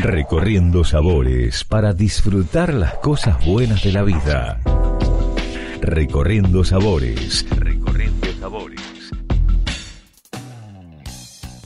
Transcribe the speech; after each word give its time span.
Recorriendo 0.00 0.84
sabores 0.84 1.64
para 1.64 1.92
disfrutar 1.92 2.72
las 2.72 2.94
cosas 2.94 3.44
buenas 3.44 3.82
de 3.82 3.90
la 3.90 4.04
vida. 4.04 4.60
Recorriendo 5.80 6.62
sabores. 6.62 7.44
Recorriendo 7.50 8.28
sabores. 8.38 8.80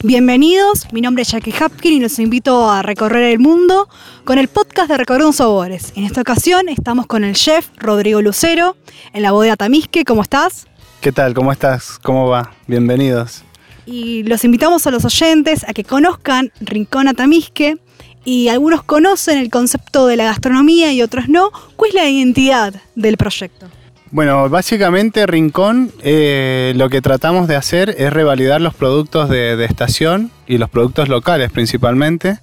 Bienvenidos, 0.03 0.91
mi 0.95 1.03
nombre 1.03 1.25
es 1.25 1.33
Jackie 1.33 1.53
Hapkin 1.53 1.93
y 1.93 2.01
los 2.01 2.19
invito 2.19 2.71
a 2.71 2.81
recorrer 2.81 3.25
el 3.25 3.39
mundo 3.39 3.91
con 4.25 4.39
el 4.39 4.49
podcast 4.49 4.89
de 4.89 4.97
Recorriendo 4.97 5.35
Sabores. 5.35 5.93
En 5.95 6.05
esta 6.05 6.23
ocasión 6.23 6.71
estamos 6.71 7.07
con 7.07 7.25
el 7.25 7.35
chef 7.35 7.69
Rodrigo 7.77 8.23
Lucero 8.23 8.79
en 9.13 9.23
la 9.25 9.33
bodega 9.33 9.57
Tamisque. 9.57 10.07
¿Cómo 10.07 10.23
estás? 10.23 10.67
¿Qué 11.03 11.13
tal? 11.13 11.35
¿Cómo 11.35 11.53
estás? 11.53 11.99
¿Cómo 12.03 12.29
va? 12.29 12.55
Bienvenidos. 12.67 13.45
Y 13.85 14.23
los 14.23 14.45
invitamos 14.45 14.87
a 14.87 14.91
los 14.91 15.05
oyentes 15.05 15.69
a 15.69 15.75
que 15.75 15.85
conozcan 15.85 16.51
Rincón 16.61 17.09
Atamisque 17.09 17.77
y 18.25 18.49
algunos 18.49 18.83
conocen 18.83 19.39
el 19.39 19.51
concepto 19.51 20.07
de 20.07 20.17
la 20.17 20.25
gastronomía 20.25 20.93
y 20.93 21.03
otros 21.03 21.29
no. 21.29 21.51
¿Cuál 21.77 21.91
es 21.91 21.95
la 21.95 22.09
identidad 22.09 22.75
del 22.95 23.17
proyecto? 23.17 23.67
Bueno, 24.11 24.51
básicamente 24.51 25.27
Rincón 25.27 25.91
eh, 26.03 26.75
lo 26.77 26.91
que 26.91 27.01
tratamos 27.01 27.49
de 27.49 27.57
hacer 27.57 27.95
es 27.97 28.13
revalidar 28.13 28.61
los 28.61 28.75
productos 28.75 29.31
de, 29.31 29.65
estación 29.65 30.31
y 30.47 30.59
los 30.59 30.69
productos 30.69 31.09
locales 31.09 31.51
principalmente, 31.51 32.39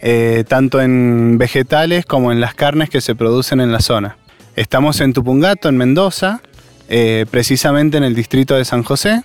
eh, 0.00 0.44
tanto 0.48 0.80
en 0.80 1.36
vegetales 1.36 2.06
como 2.06 2.32
en 2.32 2.40
las 2.40 2.54
carnes 2.54 2.88
que 2.88 3.02
se 3.02 3.14
producen 3.14 3.60
en 3.60 3.70
la 3.70 3.80
zona. 3.80 4.16
Estamos 4.56 5.02
en 5.02 5.12
Tupungato, 5.12 5.68
en 5.68 5.76
Mendoza, 5.76 6.40
eh, 6.88 7.26
precisamente 7.30 7.98
en 7.98 8.04
el 8.04 8.14
distrito 8.14 8.54
de 8.54 8.64
San 8.64 8.82
José, 8.82 9.20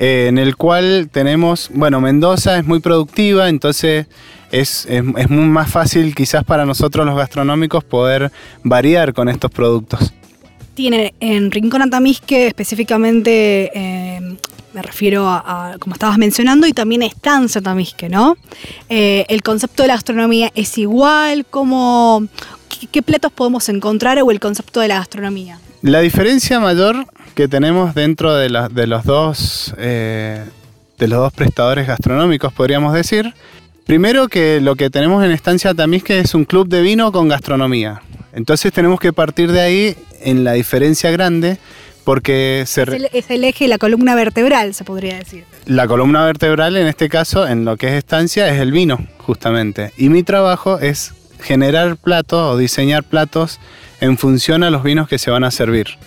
en 0.00 0.38
el 0.38 0.56
cual 0.56 1.08
tenemos, 1.12 1.70
bueno, 1.72 2.00
Mendoza 2.00 2.58
es 2.58 2.66
muy 2.66 2.80
productiva, 2.80 3.48
entonces 3.48 4.06
es, 4.50 4.86
es, 4.86 5.04
es 5.16 5.30
más 5.30 5.70
fácil 5.70 6.14
quizás 6.14 6.42
para 6.42 6.66
nosotros 6.66 7.06
los 7.06 7.16
gastronómicos 7.16 7.84
poder 7.84 8.32
variar 8.64 9.14
con 9.14 9.28
estos 9.28 9.50
productos 9.50 10.12
tiene 10.80 11.12
en 11.20 11.50
Rincón 11.50 11.82
Atamisque 11.82 12.46
específicamente, 12.46 13.70
eh, 13.74 14.36
me 14.72 14.80
refiero 14.80 15.28
a, 15.28 15.76
como 15.78 15.94
estabas 15.94 16.16
mencionando, 16.16 16.66
y 16.66 16.72
también 16.72 17.02
Estancia 17.02 17.58
Atamisque, 17.58 18.08
¿no? 18.08 18.38
Eh, 18.88 19.26
el 19.28 19.42
concepto 19.42 19.82
de 19.82 19.88
la 19.88 19.94
gastronomía 19.96 20.50
es 20.54 20.78
igual, 20.78 21.44
¿cómo, 21.44 22.26
qué, 22.90 23.02
platos 23.02 23.30
podemos 23.30 23.68
encontrar 23.68 24.22
o 24.22 24.30
el 24.30 24.40
concepto 24.40 24.80
de 24.80 24.88
la 24.88 24.94
gastronomía? 24.94 25.60
La 25.82 26.00
diferencia 26.00 26.60
mayor 26.60 27.06
que 27.34 27.48
tenemos 27.48 27.94
dentro 27.94 28.34
de, 28.34 28.48
de 28.70 28.86
los 28.86 29.04
dos... 29.04 29.74
Eh, 29.78 30.44
de 31.00 31.08
los 31.08 31.18
dos 31.18 31.32
prestadores 31.32 31.86
gastronómicos, 31.86 32.52
podríamos 32.52 32.92
decir. 32.92 33.32
Primero 33.86 34.28
que 34.28 34.60
lo 34.60 34.76
que 34.76 34.90
tenemos 34.90 35.24
en 35.24 35.32
Estancia 35.32 35.70
Atamisque 35.70 36.20
es 36.20 36.34
un 36.34 36.44
club 36.44 36.68
de 36.68 36.82
vino 36.82 37.10
con 37.10 37.26
gastronomía. 37.28 38.02
Entonces 38.34 38.72
tenemos 38.72 39.00
que 39.00 39.12
partir 39.12 39.50
de 39.50 39.62
ahí 39.62 39.96
en 40.20 40.44
la 40.44 40.52
diferencia 40.52 41.10
grande 41.10 41.58
porque 42.04 42.64
se 42.66 42.82
es, 42.82 43.30
el, 43.30 43.44
eje, 43.44 43.66
la 43.66 43.78
columna 43.78 44.14
vertebral, 44.14 44.74
se 44.74 44.84
podría 44.84 45.16
decir. 45.16 45.44
La 45.66 45.86
columna 45.86 46.24
vertebral 46.24 46.76
en 46.76 46.86
este 46.86 47.08
caso, 47.08 47.46
en 47.46 47.64
lo 47.64 47.76
que 47.76 47.88
es 47.88 47.94
estancia, 47.94 48.48
es 48.48 48.60
el 48.60 48.72
vino, 48.72 48.98
justamente. 49.18 49.92
Y 49.96 50.08
mi 50.08 50.22
trabajo 50.22 50.78
es 50.78 51.14
generar 51.40 51.96
platos 51.96 52.54
o 52.54 52.58
diseñar 52.58 53.04
platos 53.04 53.58
en 54.00 54.18
función 54.18 54.62
a 54.62 54.70
los 54.70 54.82
vinos 54.82 55.08
que 55.08 55.18
se 55.18 55.30
van 55.30 55.44
a 55.44 55.50
servir. 55.50 55.98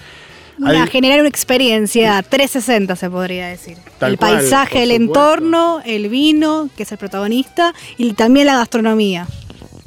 Generar 0.87 1.19
una 1.19 1.29
experiencia 1.29 2.21
360 2.21 2.95
se 2.95 3.09
podría 3.09 3.47
decir. 3.47 3.77
el 4.01 4.17
paisaje, 4.17 4.83
el 4.83 4.91
entorno, 4.91 5.81
el 5.85 6.09
vino, 6.09 6.69
que 6.75 6.83
es 6.83 6.91
el 6.91 6.97
protagonista, 6.97 7.73
y 7.97 8.13
también 8.13 8.47
la 8.47 8.57
gastronomía. 8.57 9.27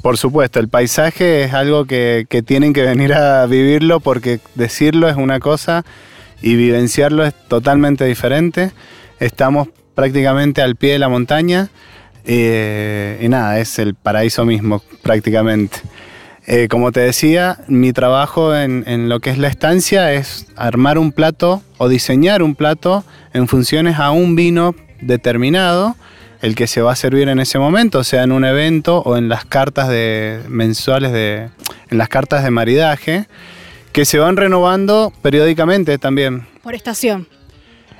Por 0.01 0.17
supuesto, 0.17 0.59
el 0.59 0.69
paisaje 0.69 1.43
es 1.43 1.53
algo 1.53 1.85
que, 1.85 2.25
tienen 2.45 2.73
que 2.73 2.83
venir 2.83 3.13
a 3.13 3.45
vivirlo 3.45 3.99
porque 3.99 4.39
decirlo 4.55 5.09
es 5.09 5.17
una 5.17 5.39
cosa 5.39 5.83
y 6.41 6.55
vivenciarlo 6.55 7.25
es 7.25 7.33
totalmente 7.47 8.05
diferente. 8.05 8.71
Estamos 9.19 9.67
prácticamente 9.95 10.61
al 10.61 10.75
pie 10.75 10.93
de 10.93 10.99
la 10.99 11.09
montaña 11.09 11.69
eh, 12.23 13.19
y 13.21 13.27
nada, 13.27 13.59
es 13.59 13.79
el 13.79 13.95
paraíso 13.95 14.45
mismo 14.45 14.81
prácticamente. 15.01 15.79
Eh, 16.49 16.69
como 16.69 16.93
te 16.93 17.01
decía, 17.01 17.59
mi 17.67 17.91
trabajo 17.91 18.55
en, 18.55 18.85
en, 18.87 19.09
lo 19.09 19.19
que 19.19 19.29
es 19.29 19.37
la 19.37 19.49
estancia 19.49 20.13
es 20.13 20.47
armar 20.55 20.97
un 20.97 21.11
plato 21.11 21.61
o 21.77 21.89
diseñar 21.89 22.41
un 22.41 22.55
plato 22.55 23.03
en 23.33 23.49
funciones 23.49 23.99
a 23.99 24.11
un 24.11 24.35
vino 24.35 24.73
determinado 25.01 25.97
el 26.41 26.55
que 26.55 26.67
se 26.67 26.81
va 26.81 26.93
a 26.93 26.95
servir 26.95 27.27
en 27.29 27.39
ese 27.39 27.59
momento, 27.59 28.03
sea 28.03 28.23
en 28.23 28.31
un 28.31 28.45
evento 28.45 28.99
o 28.99 29.17
en 29.17 29.27
las 29.27 29.45
cartas 29.45 29.89
de 29.89 30.41
mensuales 30.47 31.11
de 31.11 31.49
en 31.89 31.97
las 31.97 32.09
cartas 32.09 32.43
de 32.43 32.51
maridaje 32.51 33.27
que 33.91 34.05
se 34.05 34.19
van 34.19 34.37
renovando 34.37 35.11
periódicamente 35.21 35.97
también. 35.97 36.47
Por 36.61 36.75
estación. 36.75 37.27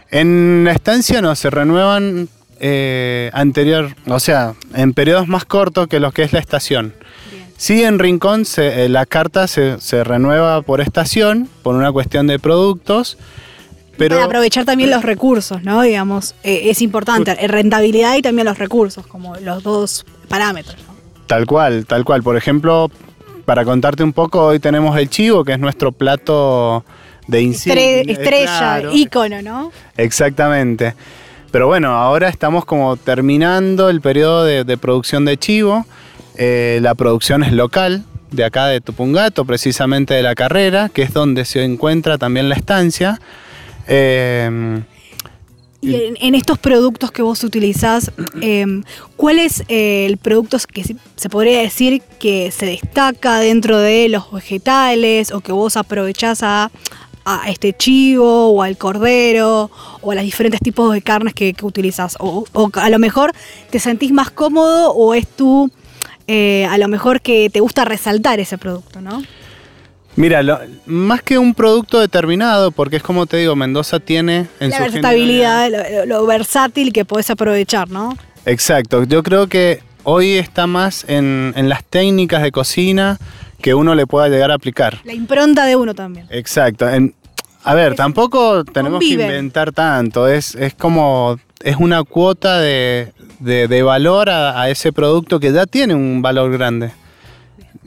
En 0.09 0.63
la 0.63 0.71
estancia 0.71 1.21
no, 1.21 1.35
se 1.35 1.49
renuevan 1.49 2.29
eh, 2.59 3.29
anterior, 3.33 3.95
o 4.07 4.19
sea, 4.19 4.53
en 4.73 4.93
periodos 4.93 5.27
más 5.27 5.45
cortos 5.45 5.87
que 5.87 5.99
los 5.99 6.13
que 6.13 6.23
es 6.23 6.33
la 6.33 6.39
estación. 6.39 6.93
Sí, 7.57 7.83
en 7.83 7.99
Rincón 7.99 8.43
eh, 8.57 8.87
la 8.89 9.05
carta 9.05 9.47
se, 9.47 9.79
se, 9.79 10.03
renueva 10.03 10.61
por 10.61 10.79
estación, 10.79 11.49
por 11.63 11.75
una 11.75 11.91
cuestión 11.91 12.27
de 12.27 12.39
productos, 12.39 13.17
para 13.97 14.23
aprovechar 14.23 14.65
también 14.65 14.91
los 14.91 15.03
recursos, 15.03 15.63
¿no? 15.63 15.81
Digamos, 15.81 16.35
eh, 16.43 16.69
es 16.69 16.81
importante, 16.81 17.35
rentabilidad 17.47 18.15
y 18.15 18.21
también 18.21 18.45
los 18.45 18.57
recursos, 18.57 19.07
como 19.07 19.35
los 19.37 19.63
dos 19.63 20.05
parámetros. 20.27 20.77
Tal 21.25 21.45
cual, 21.45 21.85
tal 21.85 22.05
cual. 22.05 22.23
Por 22.23 22.37
ejemplo, 22.37 22.91
para 23.45 23.65
contarte 23.65 24.03
un 24.03 24.13
poco, 24.13 24.45
hoy 24.45 24.59
tenemos 24.59 24.97
el 24.97 25.09
chivo, 25.09 25.43
que 25.43 25.53
es 25.53 25.59
nuestro 25.59 25.91
plato 25.91 26.85
de 27.27 27.41
insignia. 27.41 28.01
estrella, 28.01 28.83
ícono, 28.93 29.41
¿no? 29.41 29.71
Exactamente. 29.97 30.93
Pero 31.51 31.67
bueno, 31.67 31.89
ahora 31.89 32.29
estamos 32.29 32.65
como 32.65 32.97
terminando 32.97 33.89
el 33.89 34.01
periodo 34.01 34.43
de, 34.43 34.77
producción 34.77 35.25
de 35.25 35.37
chivo. 35.37 35.85
Eh, 36.37 36.79
la 36.81 36.93
producción 36.93 37.43
es 37.43 37.51
local, 37.51 38.05
de 38.31 38.43
acá 38.43 38.67
de 38.67 38.81
Tupungato, 38.81 39.45
precisamente 39.45 40.13
de 40.13 40.21
la 40.21 40.35
carrera, 40.35 40.89
que 40.89 41.01
es 41.01 41.13
donde 41.13 41.45
se 41.45 41.63
encuentra 41.63 42.17
también 42.17 42.49
la 42.49 42.55
estancia. 42.55 43.19
Em, 43.87 44.83
y 45.81 45.95
en, 45.95 46.35
estos 46.35 46.57
productos 46.57 47.11
que 47.11 47.21
vos 47.21 47.43
utilizás, 47.43 48.11
em, 48.41 48.83
¿cuál 49.15 49.39
es 49.39 49.63
eh, 49.67 50.05
el 50.05 50.17
producto 50.17 50.57
que 50.71 50.83
se 50.83 51.29
podría 51.29 51.61
decir 51.61 52.01
que 52.19 52.51
se 52.51 52.65
destaca 52.65 53.39
dentro 53.39 53.77
de 53.77 54.09
los 54.09 54.31
vegetales 54.31 55.31
o 55.31 55.39
que 55.41 55.51
vos 55.51 55.77
aprovechás 55.77 56.43
a, 56.43 56.71
este 57.47 57.73
chivo 57.73 58.51
o 58.51 58.63
al 58.63 58.77
cordero 58.77 59.69
o 59.99 60.11
a 60.11 60.15
los 60.15 60.23
diferentes 60.23 60.61
tipos 60.61 60.93
de 60.93 61.01
carnes 61.01 61.33
que, 61.33 61.53
utilizas? 61.61 62.15
O, 62.19 62.45
a 62.73 62.89
lo 62.89 62.99
mejor 62.99 63.33
te 63.69 63.79
sentís 63.79 64.13
más 64.13 64.31
cómodo 64.31 64.93
o 64.93 65.13
es 65.13 65.27
tú 65.27 65.69
eh, 66.27 66.67
a 66.69 66.77
lo 66.77 66.87
mejor 66.89 67.21
que 67.21 67.49
te 67.49 67.61
gusta 67.61 67.85
resaltar 67.85 68.39
ese 68.39 68.57
producto, 68.57 69.01
¿no? 69.01 69.23
Mira, 70.17 70.41
más 70.87 71.21
que 71.21 71.37
un 71.37 71.53
producto 71.53 71.99
determinado, 71.99 72.71
porque 72.71 72.97
es 72.97 73.03
como 73.03 73.27
te 73.27 73.37
digo, 73.37 73.55
Mendoza 73.55 73.99
tiene 73.99 74.47
en 74.59 74.71
la 74.71 74.79
versatilidad, 74.79 75.69
lo, 76.07 76.25
versátil 76.25 76.91
que 76.91 77.05
puedes 77.05 77.29
aprovechar, 77.29 77.89
¿no? 77.91 78.17
Exacto, 78.45 79.03
yo 79.03 79.21
creo 79.21 79.45
que 79.47 79.83
hoy 80.03 80.33
está 80.33 80.65
más 80.65 81.05
en, 81.07 81.53
las 81.69 81.83
técnicas 81.83 82.41
de 82.41 82.51
cocina 82.51 83.19
que 83.61 83.75
uno 83.75 83.93
le 83.93 84.07
pueda 84.07 84.27
llegar 84.27 84.49
a 84.49 84.55
aplicar. 84.55 84.99
La 85.03 85.13
impronta 85.13 85.65
de 85.65 85.75
uno 85.75 85.93
también. 85.93 86.25
Exacto. 86.31 86.87
a 87.63 87.73
ver, 87.75 87.95
tampoco 87.95 88.65
tenemos 88.65 88.99
que 88.99 89.13
inventar 89.13 89.71
tanto, 89.71 90.27
es, 90.27 90.55
es 90.55 90.73
como, 90.73 91.37
es 91.63 91.75
una 91.77 92.03
cuota 92.03 92.59
de, 92.59 93.11
valor 93.83 94.29
a 94.29 94.69
ese 94.69 94.91
producto 94.91 95.39
que 95.39 95.51
ya 95.51 95.65
tiene 95.65 95.95
un 95.95 96.21
valor 96.21 96.51
grande 96.51 96.91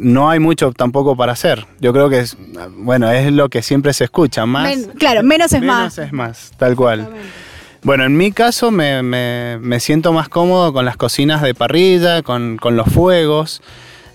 no 0.01 0.31
hay 0.31 0.41
mucho 0.41 0.73
tampoco 0.73 1.15
para 1.15 1.33
hacer. 1.33 1.67
Yo 1.81 1.93
creo 1.93 2.09
que 2.09 2.21
es, 2.21 2.37
bueno, 2.77 3.11
es 3.11 3.31
lo 3.33 3.49
que 3.49 3.63
siempre 3.63 3.93
se 3.93 4.05
escucha, 4.05 4.47
más... 4.47 4.89
claro, 4.99 5.23
menos 5.23 5.53
es 5.53 5.63
más. 5.63 5.97
Menos 5.97 5.99
es 5.99 6.13
más, 6.13 6.53
tal 6.57 6.75
cual. 6.75 7.09
Bueno, 7.83 8.05
en 8.05 8.17
mi 8.17 8.33
caso 8.33 8.71
me, 8.71 9.81
siento 9.81 10.13
más 10.13 10.29
cómodo 10.29 10.73
con 10.73 10.85
las 10.85 10.97
cocinas 10.97 11.43
de 11.43 11.55
parrilla, 11.55 12.23
con, 12.23 12.59
los 12.63 12.89
fuegos. 12.89 13.63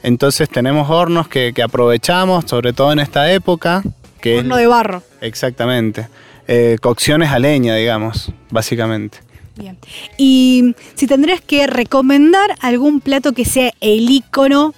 Entonces 0.03 0.49
tenemos 0.49 0.89
hornos 0.89 1.27
que, 1.27 1.53
aprovechamos, 1.63 2.45
sobre 2.47 2.73
todo 2.73 2.91
en 2.91 2.99
esta 2.99 3.31
época. 3.31 3.83
Que 4.21 4.39
Horno 4.39 4.57
de 4.57 4.67
barro. 4.67 5.03
Exactamente. 5.21 6.07
Eh, 6.47 6.77
cocciones 6.79 7.31
a 7.31 7.39
leña, 7.39 7.75
digamos, 7.75 8.31
básicamente. 8.49 9.19
Bien. 9.57 9.77
Y 10.17 10.75
si 10.95 11.07
tendrías 11.07 11.41
que 11.41 11.67
recomendar 11.67 12.55
algún 12.61 12.99
plato 12.99 13.33
que 13.33 13.45
sea 13.45 13.71
el 13.81 14.09
icono 14.09 14.73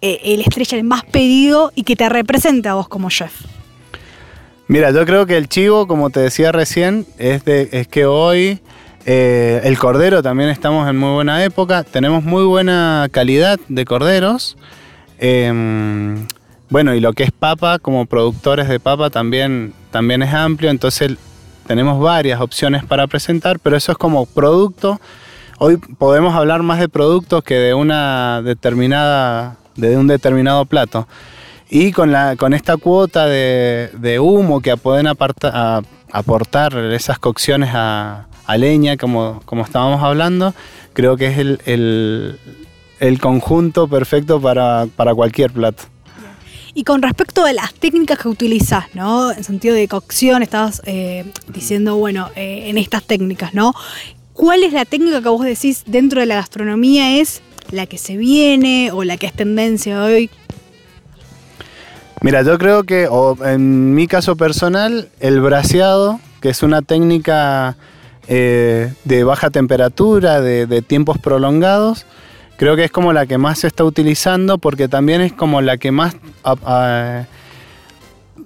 eh, 0.00 0.20
el 0.24 0.40
estrella 0.40 0.78
el 0.78 0.84
más 0.84 1.04
pedido 1.04 1.72
y 1.74 1.82
que 1.82 1.96
te 1.96 2.08
represente 2.08 2.68
a 2.68 2.74
vos 2.74 2.88
como 2.88 3.10
chef? 3.10 3.32
Mira, 4.68 4.90
yo 4.92 5.04
creo 5.04 5.26
que 5.26 5.36
el 5.36 5.48
chivo, 5.48 5.86
como 5.86 6.10
te 6.10 6.20
decía 6.20 6.52
recién, 6.52 7.06
es 7.18 7.42
que 7.88 8.06
hoy 8.06 8.60
Eh, 9.10 9.62
el 9.64 9.78
cordero 9.78 10.22
también 10.22 10.50
estamos 10.50 10.86
en 10.86 10.98
muy 10.98 11.12
buena 11.14 11.42
época. 11.42 11.82
Tenemos 11.82 12.24
muy 12.24 12.44
buena 12.44 13.08
calidad 13.10 13.58
de 13.68 13.86
corderos. 13.86 14.58
Em, 15.18 16.26
bueno, 16.68 16.94
y 16.94 17.00
lo 17.00 17.14
que 17.14 17.22
es 17.22 17.32
papa, 17.32 17.78
como 17.78 18.04
productores 18.04 18.68
de 18.68 18.78
papa, 18.80 19.08
también, 19.08 19.72
también 19.90 20.22
es 20.22 20.34
amplio. 20.34 20.68
Entonces 20.68 21.16
tenemos 21.68 22.00
varias 22.00 22.40
opciones 22.40 22.82
para 22.82 23.06
presentar, 23.06 23.60
pero 23.60 23.76
eso 23.76 23.92
es 23.92 23.98
como 23.98 24.24
producto. 24.24 24.98
Hoy 25.58 25.76
podemos 25.76 26.34
hablar 26.34 26.62
más 26.62 26.80
de 26.80 26.88
productos 26.88 27.44
que 27.44 27.56
de 27.56 27.74
una 27.74 28.40
determinada, 28.40 29.58
de 29.76 29.98
un 29.98 30.06
determinado 30.06 30.64
plato. 30.64 31.06
Y 31.68 31.92
con, 31.92 32.10
la, 32.10 32.36
con 32.36 32.54
esta 32.54 32.78
cuota 32.78 33.26
de, 33.26 34.18
humo 34.18 34.62
que 34.62 34.78
pueden 34.78 35.06
aportar 35.08 36.74
esas 36.78 37.18
cocciones 37.18 37.68
a, 37.74 38.24
leña, 38.56 38.96
como, 38.96 39.42
como, 39.44 39.62
estábamos 39.62 40.02
hablando, 40.02 40.54
creo 40.94 41.18
que 41.18 41.26
es 41.26 41.36
el, 41.66 42.38
conjunto 43.20 43.88
perfecto 43.88 44.40
para, 44.40 44.86
cualquier 45.14 45.52
plato. 45.52 45.82
Y 46.78 46.84
con 46.84 47.02
respecto 47.02 47.44
a 47.44 47.52
las 47.52 47.74
técnicas 47.74 48.20
que 48.20 48.28
utilizas, 48.28 48.84
¿no? 48.94 49.32
En 49.32 49.42
sentido 49.42 49.74
de 49.74 49.88
cocción, 49.88 50.44
estabas 50.44 50.80
eh, 50.84 51.24
diciendo, 51.48 51.96
bueno, 51.96 52.28
eh, 52.36 52.68
en 52.68 52.78
estas 52.78 53.02
técnicas, 53.02 53.52
¿no? 53.52 53.74
¿Cuál 54.32 54.62
es 54.62 54.72
la 54.72 54.84
técnica 54.84 55.20
que 55.20 55.28
vos 55.28 55.44
decís 55.44 55.82
dentro 55.88 56.20
de 56.20 56.26
la 56.26 56.36
gastronomía 56.36 57.18
es 57.18 57.42
la 57.72 57.86
que 57.86 57.98
se 57.98 58.16
viene 58.16 58.92
o 58.92 59.02
la 59.02 59.16
que 59.16 59.26
es 59.26 59.32
tendencia 59.32 60.04
hoy? 60.04 60.30
Mira, 62.20 62.42
yo 62.42 62.56
creo 62.58 62.84
que, 62.84 63.08
en 63.44 63.92
mi 63.96 64.06
caso 64.06 64.36
personal, 64.36 65.08
el 65.18 65.40
braseado, 65.40 66.20
que 66.40 66.50
es 66.50 66.62
una 66.62 66.82
técnica 66.82 67.76
eh, 68.28 68.92
de 69.02 69.24
baja 69.24 69.50
temperatura, 69.50 70.40
de, 70.40 70.82
tiempos 70.82 71.18
prolongados, 71.18 72.06
creo 72.58 72.76
que 72.76 72.84
es 72.84 72.90
como 72.90 73.14
la 73.14 73.24
que 73.24 73.38
más 73.38 73.60
se 73.60 73.68
está 73.68 73.84
utilizando 73.84 74.58
porque 74.58 74.88
también 74.88 75.22
es 75.22 75.32
como 75.32 75.62
la 75.62 75.78
que 75.78 75.90
más 75.90 76.16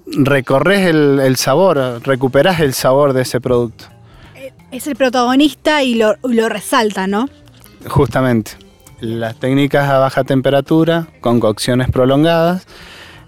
recorres 0.05 0.87
el, 0.87 1.35
sabor, 1.35 2.01
recuperas 2.05 2.61
el 2.61 2.73
sabor 2.73 3.11
de 3.11 3.23
ese 3.23 3.41
producto. 3.41 3.85
Es 4.71 4.87
el 4.87 4.95
protagonista 4.95 5.83
y 5.83 5.95
lo, 5.95 6.15
lo 6.23 6.47
resalta, 6.47 7.07
¿no? 7.07 7.27
Justamente. 7.87 8.53
Las 9.01 9.35
técnicas 9.35 9.89
a 9.89 9.97
baja 9.97 10.23
temperatura, 10.23 11.07
con 11.19 11.39
cocciones 11.39 11.89
prolongadas, 11.89 12.65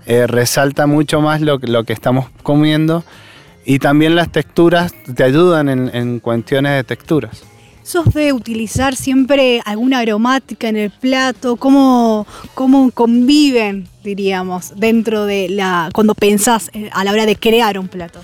eh, 0.05 0.25
resalta 0.27 0.88
mucho 0.88 1.19
más 1.19 1.41
lo, 1.41 1.57
lo, 1.57 1.83
que 1.83 1.93
estamos 1.93 2.27
comiendo 2.43 3.03
y 3.65 3.79
también 3.79 4.15
las 4.15 4.31
texturas 4.31 4.93
te 5.15 5.23
ayudan 5.23 5.67
en, 5.67 6.19
cuestiones 6.19 6.73
de 6.73 6.83
texturas. 6.83 7.43
¿Sos 7.85 8.11
de 8.15 8.33
utilizar 8.33 8.95
siempre 8.95 9.61
alguna 9.63 9.99
aromática 9.99 10.67
en 10.67 10.75
el 10.75 10.89
plato? 10.89 11.55
¿Cómo, 11.55 12.25
cómo 12.55 12.89
conviven, 12.89 13.87
diríamos, 14.03 14.73
dentro 14.75 15.27
de 15.27 15.49
la. 15.49 15.91
cuando 15.93 16.15
pensás 16.15 16.71
eh, 16.73 16.89
a 16.91 17.03
la 17.03 17.11
hora 17.11 17.27
de 17.27 17.35
crear 17.35 17.77
un 17.77 17.87
plato? 17.87 18.21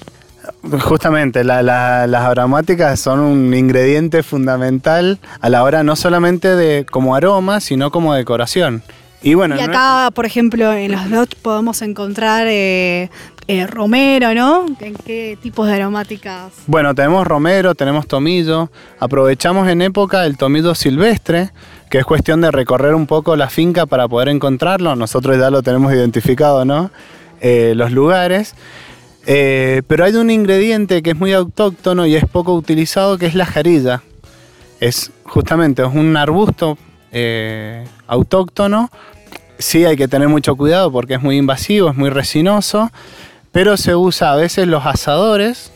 Justamente, 0.82 1.44
las 1.44 1.70
aromáticas 1.70 3.00
son 3.00 3.20
un 3.20 3.54
ingrediente 3.54 4.24
fundamental 4.24 5.20
a 5.40 5.50
la 5.52 5.64
hora 5.64 5.84
no 5.84 5.96
solamente 5.96 6.56
de 6.56 6.84
como 6.90 7.14
aroma, 7.16 7.60
sino 7.60 7.92
como 7.92 8.16
decoración. 8.16 8.82
Y, 9.24 9.36
bueno, 9.36 9.56
y 9.56 9.60
acá, 9.60 10.10
por 10.14 10.26
ejemplo, 10.26 10.74
en 10.74 10.92
los 10.92 11.10
lots 11.10 11.36
podemos 11.36 11.84
encontrar 11.84 12.48
eh, 12.50 13.12
eh, 13.48 13.68
romero, 13.68 14.34
¿no? 14.34 14.66
¿En 14.80 14.96
qué 14.96 15.38
tipos 15.40 15.68
de 15.68 15.74
aromáticas? 15.74 16.54
Bueno, 16.66 16.96
tenemos 16.96 17.28
romero, 17.28 17.76
tenemos 17.76 18.08
tomillo. 18.08 18.72
Aprovechamos 19.00 19.68
en 19.68 19.84
época 19.84 20.26
el 20.26 20.38
tomillo 20.38 20.74
silvestre, 20.74 21.52
que 21.92 22.00
es 22.00 22.06
cuestión 22.06 22.42
de 22.42 22.50
recorrer 22.50 22.96
un 22.96 23.06
poco 23.06 23.36
la 23.36 23.50
finca 23.50 23.86
para 23.86 24.08
poder 24.08 24.30
encontrarlo. 24.30 24.96
Nosotros 24.96 25.38
ya 25.38 25.52
lo 25.52 25.62
tenemos 25.62 25.94
identificado, 25.94 26.66
¿no? 26.66 26.90
Eh, 27.42 27.74
los 27.76 27.92
lugares. 27.92 28.56
pero 29.24 30.04
hay 30.04 30.16
un 30.16 30.32
ingrediente 30.32 31.04
que 31.04 31.12
es 31.12 31.16
muy 31.16 31.34
autóctono 31.34 32.08
y 32.08 32.16
es 32.16 32.26
poco 32.26 32.56
utilizado, 32.56 33.20
que 33.20 33.28
es 33.28 33.36
la 33.36 33.46
jarilla. 33.46 34.02
Es 34.80 35.12
justamente 35.26 35.84
es 35.84 35.94
un 35.94 36.18
arbusto 36.18 36.80
autóctono 38.08 38.90
sí 39.62 39.86
hay 39.86 39.96
que 39.96 40.08
tener 40.08 40.28
mucho 40.28 40.56
cuidado 40.56 40.92
porque 40.92 41.16
es 41.16 41.22
muy 41.22 41.38
invasivo, 41.38 41.90
es 41.90 41.96
muy 41.96 42.10
resinoso, 42.10 42.92
pero 43.52 43.78
se 43.78 43.96
usa 43.96 44.34
a 44.34 44.36
veces 44.36 44.68
los 44.68 44.86
asadores, 44.86 45.72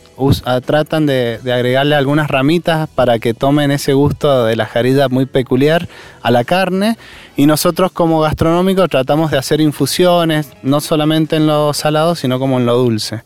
tratan 0.64 1.04
de, 1.04 1.38
agregarle 1.44 1.94
algunas 1.94 2.28
ramitas 2.28 2.88
para 2.88 3.18
que 3.18 3.34
tomen 3.34 3.70
ese 3.70 3.92
gusto 3.92 4.44
de 4.44 4.56
la 4.56 4.66
jarida 4.66 5.08
muy 5.08 5.26
peculiar 5.26 5.88
a 6.22 6.30
la 6.30 6.44
carne 6.44 6.96
y 7.36 7.46
nosotros 7.46 7.92
como 7.92 8.20
gastronómicos 8.20 8.88
tratamos 8.88 9.30
de 9.30 9.38
hacer 9.38 9.60
infusiones, 9.60 10.50
no 10.62 10.80
solamente 10.80 11.36
en 11.36 11.46
lo 11.46 11.74
salado, 11.74 12.14
sino 12.14 12.38
como 12.38 12.58
en 12.58 12.66
lo 12.66 12.76
dulce. 12.76 13.22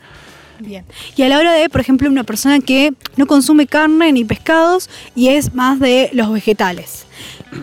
Bien. 0.61 0.85
Y 1.17 1.23
a 1.23 1.29
la 1.29 1.39
hora 1.39 1.53
de, 1.53 1.69
por 1.69 1.81
ejemplo, 1.81 2.09
una 2.09 2.25
persona 2.25 2.61
que 2.61 2.93
no 3.17 3.27
consume 3.27 3.67
carne 3.67 4.13
ni 4.13 4.25
pescados 4.25 4.91
y 5.15 5.29
es 5.29 5.55
más 5.55 5.81
de 5.81 6.11
los 6.13 6.33
vegetales, 6.33 7.07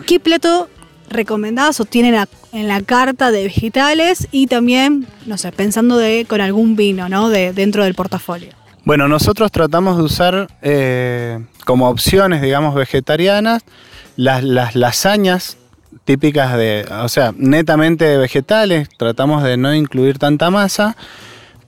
¿qué 0.06 0.18
plato 0.20 0.68
recomendadas 1.08 1.80
o 1.80 1.84
tienen 1.84 2.26
en 2.52 2.68
la 2.68 2.82
carta 2.82 3.30
de 3.30 3.44
vegetales 3.44 4.28
y 4.30 4.46
también, 4.46 5.06
no 5.26 5.38
sé, 5.38 5.52
pensando 5.52 5.96
de, 5.96 6.26
con 6.28 6.40
algún 6.40 6.76
vino, 6.76 7.08
¿no? 7.08 7.28
De, 7.28 7.52
dentro 7.52 7.84
del 7.84 7.94
portafolio. 7.94 8.50
Bueno, 8.84 9.08
nosotros 9.08 9.50
tratamos 9.52 9.96
de 9.96 10.02
usar 10.02 10.48
eh, 10.62 11.44
como 11.64 11.88
opciones, 11.88 12.42
digamos, 12.42 12.74
vegetarianas, 12.74 13.62
las, 14.16 14.42
las 14.42 14.74
lasañas 14.74 15.56
típicas 16.04 16.56
de, 16.56 16.86
o 17.02 17.08
sea, 17.08 17.34
netamente 17.36 18.16
vegetales, 18.16 18.88
tratamos 18.96 19.42
de 19.42 19.56
no 19.56 19.74
incluir 19.74 20.18
tanta 20.18 20.50
masa, 20.50 20.96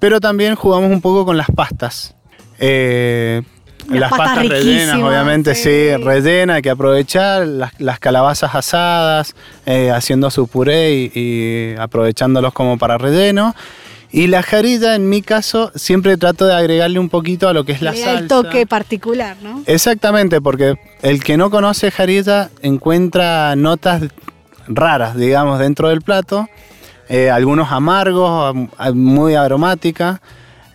pero 0.01 0.21
también 0.21 0.57
jugamos 0.57 0.91
un 0.91 1.01
poco 1.01 1.25
con 1.25 1.37
las 1.37 1.49
pastas. 1.55 2.17
Eh, 2.59 3.43
las, 3.89 4.11
pastas, 4.11 4.49
rellenas, 4.49 4.97
obviamente, 4.97 5.55
sí. 5.55 5.97
rellena, 5.97 6.55
hay 6.55 6.63
que 6.63 6.71
aprovechar. 6.71 7.47
Las, 7.47 7.99
calabazas 7.99 8.55
asadas, 8.55 9.35
eh, 9.67 9.91
haciendo 9.91 10.31
su 10.31 10.49
puré 10.49 11.11
y, 11.15 11.75
aprovechándolos 11.79 12.53
como 12.53 12.79
para 12.79 12.99
relleno. 12.99 13.55
Y 14.13 14.27
la 14.27 14.43
jarilla, 14.43 14.97
en 14.97 15.09
mi 15.09 15.23
caso, 15.23 15.71
siempre 15.77 16.17
trato 16.17 16.45
de 16.45 16.55
agregarle 16.55 16.99
un 16.99 17.09
poquito 17.09 17.49
a 17.49 17.53
lo 17.53 17.65
que 17.65 17.73
es 17.73 17.83
la 17.83 17.95
salsa. 17.95 18.19
El 18.19 18.29
toque 18.29 18.67
particular, 18.67 19.37
¿no? 19.41 19.63
Exactamente, 19.67 20.41
porque 20.41 20.77
el 21.03 21.23
que 21.23 21.37
no 21.37 21.51
conoce 21.51 21.93
jarilla 21.93 22.51
encuentra 22.63 23.55
notas 23.55 24.03
raras, 24.67 25.17
digamos, 25.17 25.59
dentro 25.61 25.89
del 25.89 26.03
plato. 26.03 26.49
Eh, 27.11 27.29
algunos 27.29 27.73
amargos, 27.73 28.55
muy 28.95 29.35
aromáticas. 29.35 30.21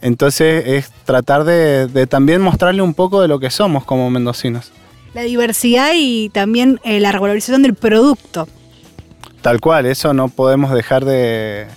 Entonces 0.02 0.68
es 0.68 0.92
tratar 1.06 1.46
de, 1.46 2.08
también 2.08 2.42
mostrarle 2.42 2.82
un 2.82 2.94
poco 2.94 3.22
de 3.22 3.30
lo 3.30 3.40
que 3.40 3.50
somos 3.50 3.86
como 3.86 4.10
mendocinos. 4.10 4.72
La 5.14 5.22
diversidad 5.22 5.94
y 5.96 6.30
también 6.30 6.82
eh, 6.84 7.00
la 7.00 7.14
regularización 7.14 7.64
del 7.64 7.74
producto. 7.74 8.48
Tal 9.42 9.62
cual, 9.62 9.86
eso 9.86 10.14
no 10.14 10.28
podemos 10.28 10.74
dejar 10.74 11.06
de, 11.06 11.68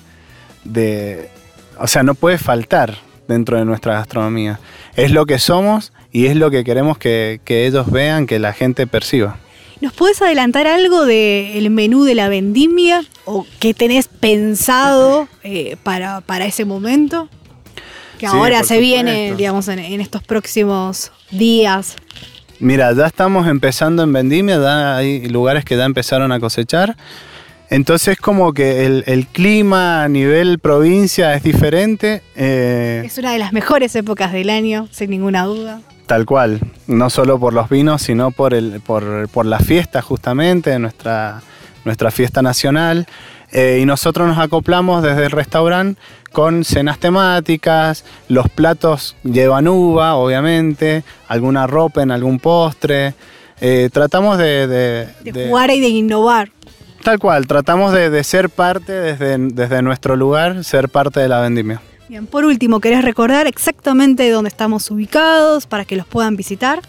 O 1.78 1.86
sea, 1.86 2.02
no 2.02 2.14
puede 2.14 2.36
faltar 2.36 2.96
dentro 3.28 3.58
de 3.58 3.64
nuestra 3.64 3.92
gastronomía. 3.94 4.58
Es 4.96 5.12
lo 5.12 5.24
que 5.24 5.38
somos 5.38 5.92
y 6.10 6.26
es 6.26 6.34
lo 6.34 6.50
que 6.50 6.64
queremos 6.64 6.98
que, 6.98 7.40
ellos 7.46 7.90
vean, 7.92 8.26
que 8.26 8.40
la 8.40 8.52
gente 8.52 8.88
perciba. 8.88 9.36
¿Nos 9.80 9.92
puedes 9.92 10.20
adelantar 10.22 10.66
algo 10.66 11.04
del 11.04 11.70
menú 11.70 12.04
de 12.04 12.14
la 12.14 12.28
vendimia 12.28 13.04
o 13.24 13.46
qué 13.60 13.74
tenés 13.74 14.08
pensado 14.08 15.28
eh, 15.44 15.76
para, 15.82 16.20
para 16.20 16.46
ese 16.46 16.64
momento? 16.64 17.28
que 18.18 18.26
ahora 18.26 18.62
se 18.64 18.80
viene, 18.80 19.34
digamos, 19.36 19.68
en, 19.68 20.00
estos 20.00 20.22
próximos 20.22 21.12
días. 21.30 21.96
Mira, 22.58 22.92
ya 22.92 23.06
estamos 23.06 23.46
empezando 23.46 24.02
en 24.02 24.12
vendimia, 24.12 24.60
ya 24.60 24.96
hay 24.96 25.28
lugares 25.28 25.64
que 25.64 25.76
ya 25.76 25.84
empezaron 25.84 26.32
a 26.32 26.40
cosechar. 26.40 26.96
Entonces 27.70 28.16
como 28.18 28.52
que 28.54 28.86
el, 28.86 29.26
clima 29.26 30.04
a 30.04 30.08
nivel 30.08 30.58
provincia 30.58 31.34
es 31.34 31.42
diferente. 31.42 32.22
Eh, 32.34 33.02
es 33.04 33.18
una 33.18 33.32
de 33.32 33.38
las 33.38 33.52
mejores 33.52 33.94
épocas 33.94 34.32
del 34.32 34.50
año, 34.50 34.88
sin 34.90 35.10
ninguna 35.10 35.44
duda. 35.44 35.80
Tal 36.08 36.24
cual, 36.24 36.60
no 36.86 37.10
solo 37.10 37.38
por 37.38 37.52
los 37.52 37.68
vinos, 37.68 38.00
sino 38.00 38.30
por, 38.30 38.54
el, 38.54 38.80
por, 38.80 39.28
por 39.28 39.44
la 39.44 39.58
fiesta 39.58 40.00
justamente, 40.00 40.78
nuestra, 40.78 41.42
nuestra 41.84 42.10
fiesta 42.10 42.40
nacional. 42.40 43.06
Eh, 43.52 43.80
y 43.82 43.84
nosotros 43.84 44.26
nos 44.26 44.38
acoplamos 44.38 45.02
desde 45.02 45.26
el 45.26 45.30
restaurante 45.30 46.00
con 46.32 46.64
cenas 46.64 46.98
temáticas, 46.98 48.06
los 48.28 48.48
platos 48.48 49.16
llevan 49.22 49.68
uva, 49.68 50.14
obviamente, 50.14 51.04
alguna 51.28 51.66
ropa 51.66 52.02
en 52.02 52.10
algún 52.10 52.38
postre. 52.38 53.12
Eh, 53.60 53.90
tratamos 53.92 54.38
de, 54.38 54.66
de, 54.66 55.46
jugar 55.46 55.70
y 55.70 55.80
de 55.80 55.88
innovar. 55.88 56.50
Tal 57.02 57.18
cual, 57.18 57.46
tratamos 57.46 57.92
de, 57.92 58.24
ser 58.24 58.48
parte 58.48 58.92
desde, 58.92 59.36
desde, 59.36 59.82
nuestro 59.82 60.16
lugar, 60.16 60.64
ser 60.64 60.88
parte 60.88 61.20
de 61.20 61.28
la 61.28 61.42
vendimia. 61.42 61.82
Bien, 62.08 62.26
por 62.26 62.46
último, 62.46 62.80
¿querés 62.80 63.04
recordar 63.04 63.46
exactamente 63.46 64.30
dónde 64.30 64.48
estamos 64.48 64.90
ubicados 64.90 65.66
para 65.66 65.84
que 65.84 65.94
los 65.94 66.06
puedan 66.06 66.36
visitar? 66.36 66.80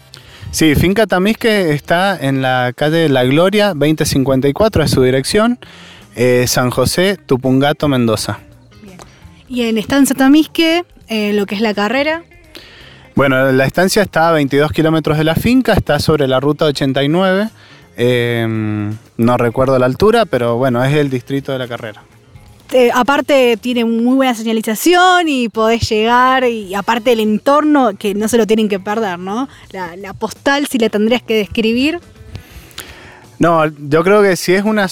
Sí, 0.50 0.74
Finca 0.74 1.06
Tamisque 1.06 1.74
está 1.74 2.18
en 2.18 2.40
la 2.40 2.72
calle 2.74 3.08
La 3.10 3.24
Gloria 3.24 3.74
2054, 3.74 4.82
es 4.82 4.90
su 4.90 5.02
dirección, 5.02 5.58
eh, 6.16 6.46
San 6.48 6.70
José, 6.70 7.18
Tupungato, 7.24 7.86
Mendoza. 7.86 8.40
Y 9.46 9.62
en 9.62 9.76
Estancia 9.76 10.16
Tamisque, 10.16 10.84
eh, 11.08 11.32
lo 11.34 11.44
que 11.44 11.54
es 11.54 11.60
la 11.60 11.74
carrera. 11.74 12.22
Bueno, 13.14 13.52
la 13.52 13.66
estancia 13.66 14.02
está 14.02 14.30
a 14.30 14.32
22 14.32 14.72
kilómetros 14.72 15.18
de 15.18 15.24
la 15.24 15.34
finca, 15.34 15.74
está 15.74 15.98
sobre 15.98 16.26
la 16.28 16.40
ruta 16.40 16.64
89. 16.64 17.50
Em, 17.96 18.96
no 19.18 19.36
recuerdo 19.36 19.78
la 19.78 19.86
altura, 19.86 20.24
pero 20.24 20.56
bueno, 20.56 20.82
es 20.82 20.94
el 20.94 21.10
distrito 21.10 21.52
de 21.52 21.58
la 21.58 21.68
carrera. 21.68 22.02
Aparte 22.94 23.56
tiene 23.60 23.84
muy 23.84 24.14
buena 24.14 24.34
señalización 24.34 25.28
y 25.28 25.48
podés 25.48 25.88
llegar 25.88 26.44
y 26.44 26.74
aparte 26.74 27.12
el 27.12 27.20
entorno 27.20 27.92
que 27.98 28.14
no 28.14 28.28
se 28.28 28.38
lo 28.38 28.46
tienen 28.46 28.68
que 28.68 28.78
perder, 28.78 29.18
¿no? 29.18 29.48
La, 29.72 30.14
postal 30.14 30.66
si 30.66 30.78
la 30.78 30.88
tendrías 30.88 31.22
que 31.22 31.34
describir. 31.34 32.00
No, 33.38 33.66
yo 33.66 34.04
creo 34.04 34.22
que 34.22 34.36
si 34.36 34.52
es 34.52 34.64
una, 34.64 34.88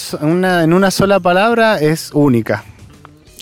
en 0.63 0.73
una 0.73 0.91
sola 0.91 1.19
palabra 1.19 1.79
es 1.79 2.11
única. 2.13 2.63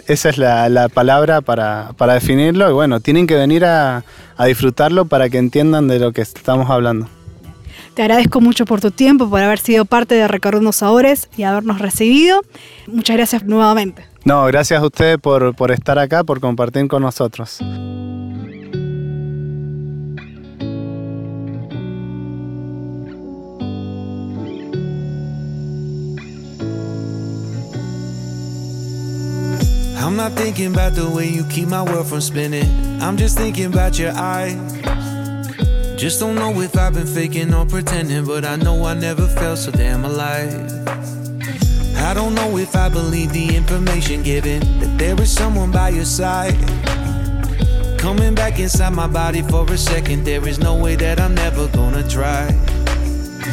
Esa 0.05 0.29
es 0.29 0.37
la, 0.37 0.89
palabra 0.93 1.41
para, 1.41 1.93
definirlo 2.13 2.69
y 2.69 2.73
bueno, 2.73 2.99
tienen 2.99 3.27
que 3.27 3.35
venir 3.35 3.65
a 3.65 4.03
disfrutarlo 4.45 5.05
para 5.05 5.29
que 5.29 5.37
entiendan 5.37 5.87
de 5.87 5.99
lo 5.99 6.11
que 6.11 6.21
estamos 6.21 6.69
hablando. 6.69 7.07
Te 7.97 8.03
agradezco 8.03 8.41
mucho 8.41 8.65
por 8.65 8.79
tu 8.79 8.91
tiempo, 8.91 9.27
por 9.27 9.41
haber 9.41 9.57
sido 9.57 9.83
parte 9.83 10.13
de 10.13 10.27
Recorriendo 10.27 10.71
Sabores 10.71 11.29
y 11.35 11.41
habernos 11.41 11.79
recibido. 11.79 12.43
Muchas 12.85 13.17
gracias 13.17 13.43
nuevamente. 13.43 14.05
No, 14.27 14.45
gracias 14.47 14.81
a 14.81 14.85
ustedes 14.85 15.17
por, 15.19 15.55
por 15.55 15.71
estar 15.71 15.97
acá, 15.97 16.25
por 16.25 16.41
compartir 16.41 16.85
con 16.89 17.01
nosotros. 17.01 17.61
I'm 29.95 30.17
not 30.17 30.33
thinking 30.33 30.75
about 30.75 30.93
the 30.95 31.09
way 31.09 31.29
you 31.29 31.45
keep 31.45 31.69
my 31.69 31.81
world 31.81 32.07
from 32.07 32.19
spinning. 32.19 32.69
I'm 33.01 33.15
just 33.15 33.37
thinking 33.37 33.67
about 33.67 33.97
your 33.97 34.11
eyes. 34.13 34.57
Just 35.95 36.19
don't 36.19 36.35
know 36.35 36.51
if 36.61 36.77
I've 36.77 36.93
been 36.93 37.07
faking 37.07 37.53
or 37.53 37.65
pretending, 37.65 38.25
but 38.25 38.43
I 38.43 38.57
know 38.57 38.87
I 38.87 38.93
never 38.93 39.25
felt 39.25 39.59
so 39.59 39.71
damn 39.71 40.03
alive. 40.03 40.96
I 42.07 42.13
don't 42.13 42.33
know 42.35 42.57
if 42.57 42.73
I 42.73 42.87
believe 42.87 43.33
the 43.33 43.53
information 43.53 44.23
given 44.23 44.61
that 44.79 44.97
there 44.97 45.21
is 45.21 45.29
someone 45.29 45.71
by 45.71 45.89
your 45.89 46.05
side. 46.05 46.55
Coming 47.99 48.33
back 48.33 48.59
inside 48.59 48.93
my 48.93 49.07
body 49.07 49.41
for 49.41 49.69
a 49.69 49.77
second, 49.77 50.23
there 50.23 50.47
is 50.47 50.57
no 50.57 50.73
way 50.73 50.95
that 50.95 51.19
I'm 51.19 51.35
never 51.35 51.67
gonna 51.67 52.07
try. 52.07 52.49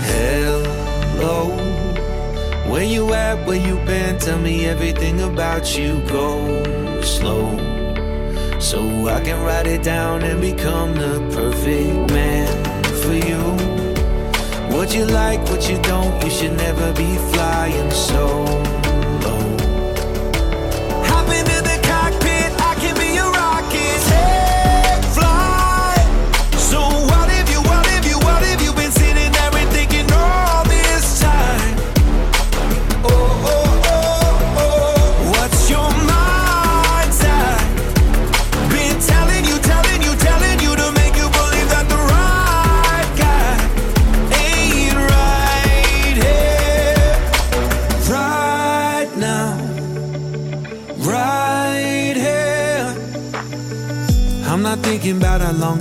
Hello, 0.07 1.49
where 2.71 2.85
you 2.85 3.13
at? 3.13 3.45
Where 3.45 3.57
you 3.57 3.75
been? 3.87 4.21
Tell 4.21 4.39
me 4.39 4.67
everything 4.67 5.21
about 5.21 5.77
you. 5.77 6.01
Go 6.07 7.03
slow 7.03 7.59
so 8.61 9.09
I 9.09 9.21
can 9.21 9.43
write 9.43 9.67
it 9.67 9.83
down 9.83 10.23
and 10.23 10.41
become 10.41 10.95
the 10.95 11.19
perfect 11.35 12.13
man 12.13 12.85
for 13.03 13.15
you. 13.15 13.74
What 14.75 14.93
you 14.93 15.07
like, 15.07 15.41
what 15.49 15.71
you 15.71 15.81
don't, 15.83 16.23
you 16.25 16.31
should 16.31 16.57
never 16.57 16.93
be 16.95 17.17
flying 17.33 17.91
so 17.93 18.84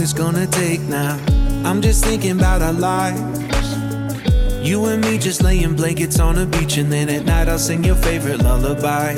it's 0.03 0.11
gonna 0.11 0.45
take 0.45 0.81
now. 0.81 1.17
I'm 1.63 1.81
just 1.81 2.03
thinking 2.03 2.31
about 2.31 2.61
our 2.61 2.73
lives. 2.73 3.77
You 4.61 4.87
and 4.87 5.01
me 5.01 5.17
just 5.17 5.41
laying 5.41 5.77
blankets 5.77 6.19
on 6.19 6.37
a 6.39 6.45
beach, 6.45 6.75
and 6.75 6.91
then 6.91 7.07
at 7.07 7.23
night 7.23 7.47
I'll 7.47 7.57
sing 7.57 7.85
your 7.85 7.95
favorite 7.95 8.43
lullaby. 8.43 9.11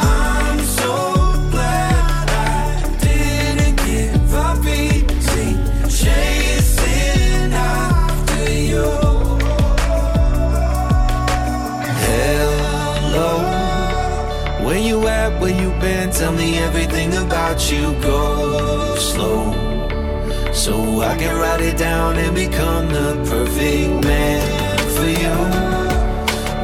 I'm 0.00 0.58
so 0.58 1.12
glad 1.52 2.28
I 2.28 2.98
didn't 3.00 3.76
give 3.86 4.34
up 4.34 4.66
easy, 4.66 5.56
chasing 6.02 7.52
after 7.52 8.50
you. 8.50 8.82
Hello, 12.02 13.30
where 14.66 14.78
you 14.78 15.06
at? 15.06 15.40
Where 15.40 15.54
you 15.62 15.70
been? 15.80 16.10
Tell 16.10 16.32
me 16.32 16.58
everything 16.58 17.14
about 17.14 17.70
you. 17.70 17.92
Go 18.02 18.96
slow 18.96 19.67
so 20.58 21.00
I 21.02 21.16
can 21.16 21.36
write 21.38 21.60
it 21.60 21.78
down 21.78 22.16
and 22.16 22.34
become 22.34 22.88
the 22.88 23.14
perfect 23.30 24.04
man 24.04 24.42
for 24.96 25.08
you. 25.22 25.36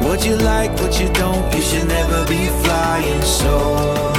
What 0.05 0.25
you 0.25 0.35
like, 0.35 0.71
what 0.81 0.99
you 0.99 1.07
don't, 1.13 1.55
you 1.55 1.61
should 1.61 1.87
never 1.87 2.27
be 2.27 2.45
flying 2.63 3.21
solo. 3.21 4.14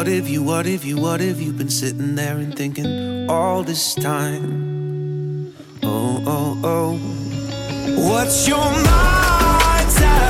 What 0.00 0.06
have 0.06 0.26
you, 0.30 0.42
what 0.42 0.64
have 0.64 0.82
you 0.82 0.96
what 0.96 1.20
if 1.20 1.42
you've 1.42 1.58
been 1.58 1.68
sitting 1.68 2.14
there 2.14 2.38
and 2.38 2.56
thinking 2.56 3.28
all 3.28 3.62
this 3.62 3.94
time? 3.94 5.54
Oh, 5.82 6.22
oh, 6.26 6.60
oh. 6.64 6.96
What's 8.08 8.48
your 8.48 8.56
mind's 8.56 10.00
Been 10.00 10.29